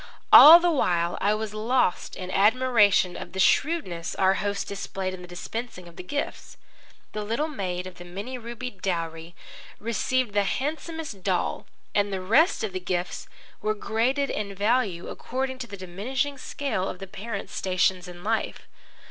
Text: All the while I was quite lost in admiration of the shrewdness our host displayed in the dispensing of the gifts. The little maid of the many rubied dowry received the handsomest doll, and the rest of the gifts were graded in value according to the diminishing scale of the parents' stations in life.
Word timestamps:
All 0.33 0.59
the 0.59 0.71
while 0.71 1.15
I 1.21 1.35
was 1.35 1.51
quite 1.51 1.59
lost 1.59 2.15
in 2.15 2.31
admiration 2.31 3.15
of 3.15 3.33
the 3.33 3.39
shrewdness 3.39 4.15
our 4.15 4.33
host 4.33 4.67
displayed 4.67 5.13
in 5.13 5.21
the 5.21 5.27
dispensing 5.27 5.87
of 5.87 5.95
the 5.95 6.01
gifts. 6.01 6.57
The 7.11 7.23
little 7.23 7.47
maid 7.47 7.85
of 7.85 7.99
the 7.99 8.03
many 8.03 8.35
rubied 8.39 8.81
dowry 8.81 9.35
received 9.79 10.33
the 10.33 10.43
handsomest 10.43 11.21
doll, 11.23 11.67
and 11.93 12.11
the 12.11 12.19
rest 12.19 12.63
of 12.63 12.73
the 12.73 12.79
gifts 12.79 13.27
were 13.61 13.75
graded 13.75 14.31
in 14.31 14.55
value 14.55 15.07
according 15.07 15.59
to 15.59 15.67
the 15.67 15.77
diminishing 15.77 16.39
scale 16.39 16.89
of 16.89 16.97
the 16.97 17.05
parents' 17.05 17.53
stations 17.53 18.07
in 18.07 18.23
life. 18.23 18.67